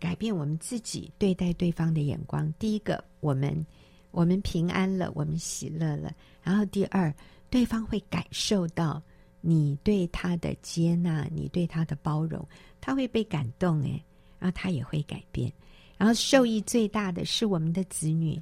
[0.00, 3.64] 改变我们自己对待对方的眼光，第一个，我们
[4.10, 7.14] 我们平安了，我们喜乐了，然后第二，
[7.52, 9.02] 对方会感受到
[9.42, 12.42] 你对他的接纳，你对他的包容。
[12.80, 14.02] 他会被感动诶，
[14.38, 15.52] 然后他也会改变，
[15.98, 18.40] 然后受益最大的是我们的子女。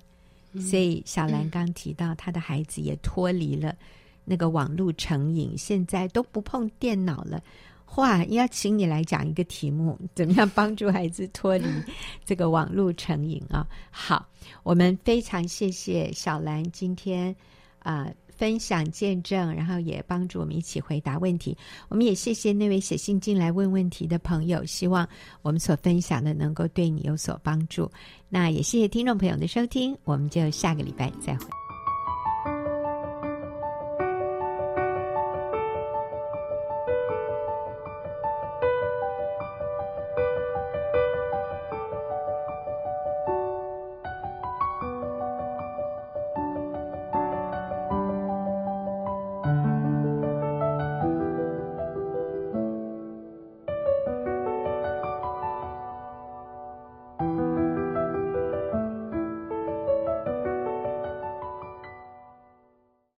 [0.52, 3.74] 嗯、所以小兰刚提到，他的孩子也脱离了
[4.24, 7.42] 那个网络成瘾，现在都不碰电脑了。
[7.96, 11.66] 哇，要请你来讲一个题目，怎么样帮助孩子脱离
[12.24, 13.66] 这个网络成瘾啊？
[13.90, 14.28] 好，
[14.62, 17.34] 我们非常谢谢小兰今天
[17.80, 18.04] 啊。
[18.04, 21.54] 呃分享见证，然后也帮助我们一起回答问题。
[21.90, 25.06] 我们也谢谢那位写信进来问问题的朋友，希望
[25.42, 27.90] 我们所分享的能够对你有所帮助。
[28.30, 31.69] 那也谢谢听众朋友的收听，我们就下个礼拜再会。